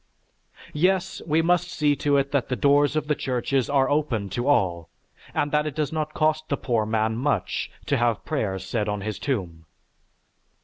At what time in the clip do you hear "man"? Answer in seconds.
6.87-7.15